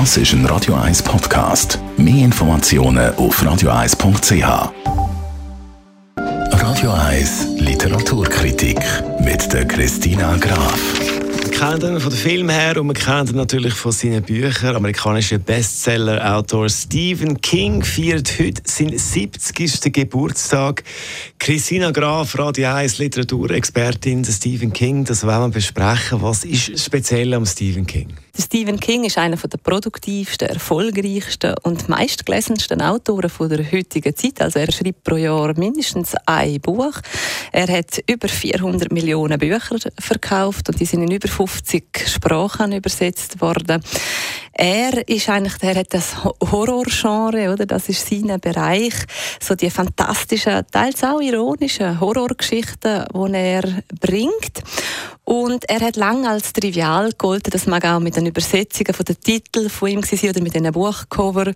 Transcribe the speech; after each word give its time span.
Das 0.00 0.16
ist 0.16 0.32
ein 0.32 0.44
Radio 0.46 0.74
1 0.74 1.04
Podcast. 1.04 1.78
Mehr 1.96 2.24
Informationen 2.24 3.14
auf 3.14 3.40
radio1.ch. 3.40 4.72
Radio 6.16 6.90
1 6.90 7.60
Literaturkritik 7.60 8.80
mit 9.20 9.52
der 9.52 9.64
Christina 9.68 10.36
Graf. 10.38 10.80
Wir 11.44 11.50
kennen 11.52 11.94
ihn 11.94 12.00
von 12.00 12.10
den 12.10 12.18
Filmen 12.18 12.50
her 12.50 12.80
und 12.80 12.88
wir 12.88 12.94
kennen 12.94 13.28
ihn 13.28 13.36
natürlich 13.36 13.74
von 13.74 13.92
seinen 13.92 14.24
Büchern. 14.24 14.74
Amerikanischer 14.74 15.38
Bestseller-Autor 15.38 16.68
Stephen 16.70 17.40
King 17.40 17.84
feiert 17.84 18.36
heute 18.40 18.62
seinen 18.64 18.98
70. 18.98 19.92
Geburtstag. 19.92 20.82
Christina 21.38 21.92
Graf, 21.92 22.36
Radio 22.36 22.74
1 22.74 22.98
Literaturexpertin 22.98 24.24
Stephen 24.24 24.72
King, 24.72 25.04
das 25.04 25.24
wollen 25.24 25.42
wir 25.42 25.48
besprechen. 25.50 26.20
Was 26.20 26.44
ist 26.44 26.84
speziell 26.84 27.32
am 27.32 27.46
Stephen 27.46 27.86
King? 27.86 28.08
Der 28.36 28.42
Stephen 28.42 28.80
King 28.80 29.04
ist 29.04 29.16
einer 29.16 29.36
der 29.36 29.58
produktivsten, 29.58 30.48
erfolgreichsten 30.48 31.54
und 31.62 31.88
meistgelesensten 31.88 32.82
Autoren 32.82 33.30
der 33.48 33.70
heutigen 33.70 34.16
Zeit. 34.16 34.42
Also 34.42 34.58
er 34.58 34.72
schreibt 34.72 35.04
pro 35.04 35.14
Jahr 35.14 35.56
mindestens 35.56 36.16
ein 36.26 36.60
Buch. 36.60 36.94
Er 37.52 37.68
hat 37.68 38.02
über 38.10 38.26
400 38.26 38.90
Millionen 38.90 39.38
Bücher 39.38 39.76
verkauft 40.00 40.68
und 40.68 40.80
die 40.80 40.84
sind 40.84 41.04
in 41.04 41.12
über 41.12 41.28
50 41.28 41.84
Sprachen 42.08 42.72
übersetzt 42.72 43.40
worden. 43.40 43.80
Er 44.52 45.08
ist 45.08 45.28
eigentlich, 45.28 45.54
er 45.62 45.76
hat 45.76 45.94
das 45.94 46.24
Horrorgenre, 46.24 47.52
oder? 47.52 47.66
Das 47.66 47.88
ist 47.88 48.08
sein 48.08 48.40
Bereich. 48.40 48.94
So 49.40 49.54
die 49.54 49.70
fantastischen, 49.70 50.64
teils 50.72 51.04
auch 51.04 51.20
ironischen 51.20 52.00
Horrorgeschichten, 52.00 53.04
die 53.12 53.34
er 53.34 53.82
bringt. 54.00 54.62
Und 55.24 55.68
er 55.70 55.80
hat 55.80 55.96
lange 55.96 56.28
als 56.28 56.52
trivial 56.52 57.10
gegolten, 57.10 57.50
das 57.50 57.66
mag 57.66 57.84
auch 57.86 57.98
mit 57.98 58.16
den 58.16 58.26
Übersetzungen 58.26 58.92
von 58.92 59.06
den 59.06 59.70
von 59.70 59.88
ihm 59.88 60.02
sein 60.02 60.30
oder 60.30 60.42
mit 60.42 60.54
den 60.54 60.70
Buchcover 60.70 61.52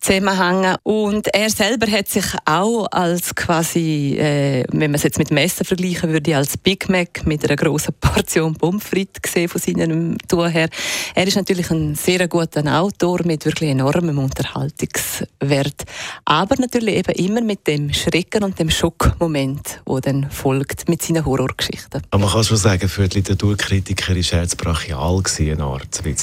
zusammenhängen. 0.00 0.76
Und 0.82 1.28
er 1.28 1.48
selber 1.48 1.90
hat 1.90 2.08
sich 2.08 2.26
auch 2.44 2.86
als 2.90 3.34
quasi, 3.34 4.16
äh, 4.18 4.64
wenn 4.70 4.90
man 4.90 4.96
es 4.96 5.04
jetzt 5.04 5.18
mit 5.18 5.30
Messer 5.30 5.64
vergleichen 5.64 6.12
würde, 6.12 6.36
als 6.36 6.58
Big 6.58 6.90
Mac 6.90 7.26
mit 7.26 7.44
einer 7.44 7.56
grossen 7.56 7.94
Portion 8.00 8.54
Pommes 8.54 8.84
frites 8.84 9.22
gesehen 9.22 9.48
von 9.48 9.60
seinem 9.60 10.18
Tun 10.28 10.50
her. 10.50 10.68
Er 11.14 11.26
ist 11.26 11.36
natürlich 11.36 11.70
ein 11.70 11.94
sehr 11.94 12.28
guter 12.28 12.64
Autor 12.80 13.20
mit 13.24 13.46
wirklich 13.46 13.70
enormem 13.70 14.18
Unterhaltungswert. 14.18 15.84
Aber 16.26 16.56
natürlich 16.56 16.96
eben 16.96 17.14
immer 17.14 17.40
mit 17.40 17.66
dem 17.66 17.94
Schrecken 17.94 18.44
und 18.44 18.58
dem 18.58 18.68
Schockmoment, 18.68 19.80
der 19.88 20.00
dann 20.00 20.30
folgt 20.30 20.88
mit 20.88 21.02
seinen 21.02 21.24
Horrorgeschichten. 21.24 22.02
Aber 22.10 22.22
man 22.22 22.32
kann 22.32 22.44
schon 22.44 22.56
sagen, 22.58 22.89
für 22.90 23.08
die 23.08 23.18
Literaturkritiker 23.18 24.14
war 24.14 24.38
er 24.40 24.46
brachial 24.56 25.22
Art, 25.60 26.00
ein 26.04 26.16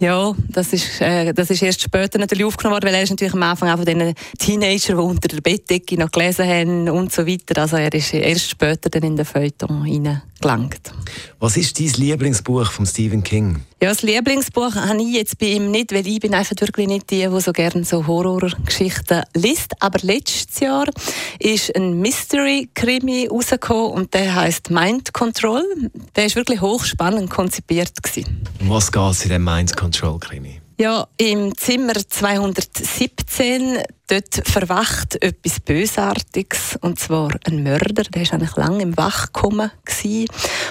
Ja, 0.00 0.34
das 0.48 0.72
ist, 0.72 1.00
äh, 1.00 1.32
das 1.32 1.50
ist 1.50 1.62
erst 1.62 1.80
später 1.80 2.18
natürlich 2.18 2.44
aufgenommen 2.44 2.74
worden, 2.74 2.86
weil 2.86 2.94
er 2.94 3.02
ist 3.02 3.10
natürlich 3.10 3.34
am 3.34 3.42
Anfang 3.42 3.70
auch 3.70 3.76
von 3.76 3.86
den 3.86 4.14
Teenagern, 4.38 4.96
die 4.96 5.02
unter 5.02 5.28
der 5.28 5.40
Bettdecke 5.40 5.96
noch 5.96 6.10
gelesen 6.10 6.46
haben 6.46 6.88
und 6.88 7.12
so 7.12 7.26
weiter. 7.26 7.62
Also 7.62 7.76
er 7.76 7.92
ist 7.94 8.12
erst 8.12 8.50
später 8.50 8.90
dann 8.90 9.02
in 9.04 9.16
den 9.16 9.24
Feuilleton 9.24 9.86
hineingelangt. 10.40 10.92
Was 11.40 11.56
ist 11.56 11.78
dein 11.78 11.86
Lieblingsbuch 11.86 12.70
von 12.70 12.86
Stephen 12.86 13.22
King? 13.22 13.62
Ja, 13.80 13.90
das 13.90 14.02
Lieblingsbuch 14.02 14.74
habe 14.74 15.00
ich 15.02 15.14
jetzt 15.14 15.38
bei 15.38 15.46
ihm 15.46 15.70
nicht, 15.70 15.92
weil 15.92 16.06
ich 16.06 16.20
bin 16.20 16.34
einfach 16.34 16.56
wirklich 16.60 16.88
nicht 16.88 17.10
die, 17.10 17.28
die 17.28 17.40
so 17.40 17.52
gerne 17.52 17.84
so 17.84 18.06
Horrorgeschichten 18.06 19.22
liest. 19.34 19.72
Aber 19.80 19.98
letztes 20.02 20.58
Jahr 20.60 20.86
ist 21.38 21.74
ein 21.76 22.00
Mystery-Krimi 22.00 23.28
rausgekommen 23.28 23.92
und 23.92 24.14
der 24.14 24.34
heißt 24.34 24.70
Mind 24.70 25.12
Control. 25.12 25.62
Der 26.16 26.26
ist 26.26 26.36
wirklich 26.36 26.60
hochspannend 26.60 27.30
konzipiert 27.30 28.02
gewesen. 28.02 28.42
Um 28.60 28.70
was 28.70 28.90
geht 28.90 29.10
es 29.10 29.24
in 29.24 29.30
dem 29.30 29.44
Mind 29.44 29.76
Control 29.76 30.18
Krimi? 30.18 30.60
Ja, 30.80 31.08
im 31.16 31.56
Zimmer 31.56 31.94
217, 31.94 33.78
dort 34.06 34.48
verwacht 34.48 35.20
etwas 35.20 35.58
Bösartiges, 35.58 36.78
und 36.80 37.00
zwar 37.00 37.30
ein 37.46 37.64
Mörder, 37.64 38.04
der 38.04 38.22
ist 38.22 38.32
eigentlich 38.32 38.54
lange 38.54 38.82
im 38.82 38.96
Wachkommen 38.96 39.72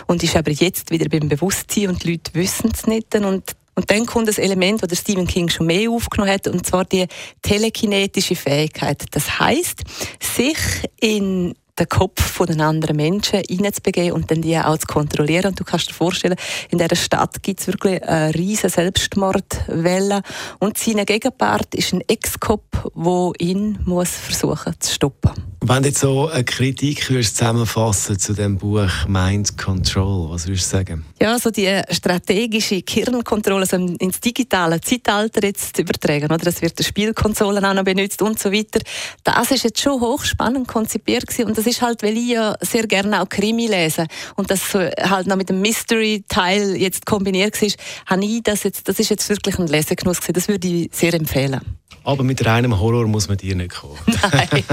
und 0.07 0.23
ist 0.23 0.37
aber 0.37 0.51
jetzt 0.51 0.91
wieder 0.91 1.09
beim 1.09 1.27
Bewusstsein 1.27 1.89
und 1.89 2.05
die 2.05 2.13
Leute 2.13 2.33
wissen 2.35 2.71
es 2.73 2.87
nicht. 2.87 3.13
Und 3.15 3.57
und 3.75 3.91
dann 3.91 4.07
kommt 4.07 4.27
das 4.27 4.39
Element, 4.39 4.81
das 4.89 5.01
Stephen 5.01 5.27
King 5.27 5.49
schon 5.49 5.67
mehr 5.67 5.91
aufgenommen 5.91 6.31
hat, 6.31 6.47
und 6.47 6.65
zwar 6.65 6.83
die 6.83 7.05
telekinetische 7.43 8.35
Fähigkeit. 8.35 9.05
Das 9.11 9.39
heißt, 9.39 9.83
sich 10.19 10.57
in 10.99 11.53
den 11.79 11.89
Kopf 11.89 12.21
von 12.21 12.47
den 12.47 12.61
anderen 12.61 12.95
Menschen 12.95 13.41
hineinzubegeben 13.47 14.13
und 14.13 14.31
dann 14.31 14.41
die 14.41 14.57
auch 14.57 14.77
zu 14.77 14.87
kontrollieren. 14.87 15.47
Und 15.47 15.59
du 15.59 15.63
kannst 15.63 15.89
dir 15.89 15.93
vorstellen, 15.93 16.35
in 16.69 16.77
dieser 16.77 16.95
Stadt 16.95 17.41
gibt 17.43 17.59
es 17.59 17.67
wirklich 17.67 18.03
eine 18.03 18.33
riesige 18.33 18.69
Selbstmordwelle. 18.69 20.21
Und 20.59 20.77
sein 20.77 21.05
Gegenpart 21.05 21.75
ist 21.75 21.93
ein 21.93 22.01
Ex-Cop, 22.07 22.91
der 22.95 23.31
ihn 23.39 23.79
muss 23.85 24.09
versuchen 24.09 24.73
zu 24.79 24.93
stoppen. 24.93 25.56
Wenn 25.69 25.83
du 25.83 25.89
jetzt 25.89 25.99
so 25.99 26.29
eine 26.29 26.45
Kritik 26.45 27.09
würdest 27.09 27.35
zusammenfassen 27.35 28.17
zu 28.17 28.33
dem 28.33 28.57
Buch 28.57 28.89
Mind 29.05 29.57
Control, 29.57 30.29
was 30.29 30.47
würdest 30.47 30.71
du 30.71 30.77
sagen? 30.77 31.05
Ja, 31.21 31.37
so 31.37 31.51
die 31.51 31.81
strategische 31.91 32.81
Kirnkontrolle 32.83 33.67
also 33.69 33.75
ins 33.75 34.21
digitale 34.21 34.79
Zeitalter 34.79 35.43
jetzt 35.43 35.75
zu 35.75 35.81
übertragen, 35.81 36.27
oder? 36.27 36.37
Das 36.37 36.61
wird 36.61 36.79
die 36.79 36.85
Spielkonsolen 36.85 37.65
auch 37.65 37.73
noch 37.73 37.83
benutzt 37.83 38.21
und 38.21 38.39
so 38.39 38.49
weiter. 38.53 38.79
Das 39.25 39.51
ist 39.51 39.65
jetzt 39.65 39.81
schon 39.81 39.99
hochspannend 39.99 40.69
konzipiert 40.69 41.27
gewesen. 41.27 41.47
und 41.47 41.57
das 41.57 41.67
ist 41.67 41.81
halt, 41.81 42.01
weil 42.01 42.15
ich 42.15 42.29
ja 42.29 42.55
sehr 42.61 42.87
gerne 42.87 43.21
auch 43.21 43.27
Krimi 43.27 43.67
lese 43.67 44.05
und 44.37 44.49
das 44.49 44.73
halt 44.73 45.27
noch 45.27 45.35
mit 45.35 45.49
dem 45.49 45.59
Mystery-Teil 45.59 46.77
jetzt 46.77 47.05
kombiniert 47.05 47.61
war, 47.61 47.69
habe 48.05 48.23
ich 48.23 48.41
das 48.41 48.63
jetzt, 48.63 48.87
das 48.87 48.99
ist 48.99 49.09
jetzt 49.09 49.27
wirklich 49.27 49.59
ein 49.59 49.67
Lesegenuss 49.67 50.21
gewesen. 50.21 50.33
Das 50.33 50.47
würde 50.47 50.65
ich 50.65 50.89
sehr 50.93 51.13
empfehlen. 51.13 51.59
Aber 52.07 52.23
mit 52.23 52.45
reinem 52.45 52.79
Horror 52.79 53.05
muss 53.05 53.27
man 53.27 53.35
dir 53.37 53.53
nicht 53.53 53.75
kommen. 53.75 53.97
Nein, 54.31 54.47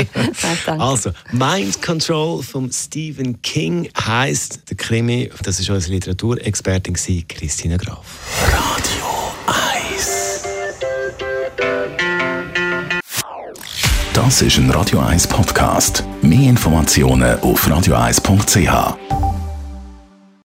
Nein 0.66 0.81
Also, 0.84 1.12
Mind 1.33 1.81
Control 1.81 2.43
von 2.43 2.71
Stephen 2.71 3.41
King 3.41 3.89
heisst 3.99 4.69
der 4.69 4.77
Krimi. 4.77 5.31
Das 5.43 5.59
ist 5.59 5.71
unsere 5.71 5.95
Literaturexpertin 5.95 6.95
Christina 7.27 7.78
Graf. 7.78 8.05
Radio 8.43 9.33
1 9.47 10.43
Das 14.12 14.43
ist 14.43 14.59
ein 14.59 14.71
Radio 14.72 15.00
1 15.00 15.27
Podcast. 15.27 16.05
Mehr 16.21 16.50
Informationen 16.50 17.41
auf 17.41 17.66
radio1.ch. 17.66 19.24